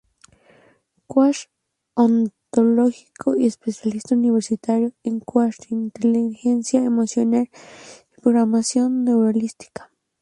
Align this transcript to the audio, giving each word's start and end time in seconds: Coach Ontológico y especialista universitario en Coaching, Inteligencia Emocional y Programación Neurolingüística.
Coach 1.07 1.41
Ontológico 1.93 3.35
y 3.37 3.45
especialista 3.45 4.15
universitario 4.15 4.93
en 5.03 5.19
Coaching, 5.19 5.75
Inteligencia 5.91 6.83
Emocional 6.83 7.51
y 8.17 8.21
Programación 8.21 9.03
Neurolingüística. 9.03 9.91